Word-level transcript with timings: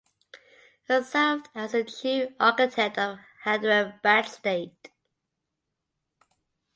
He 0.87 1.03
served 1.03 1.49
as 1.53 1.73
the 1.73 1.83
Chief 1.83 2.29
Architect 2.39 2.97
of 2.97 3.19
Hyderabad 3.43 4.25
State. 4.25 4.89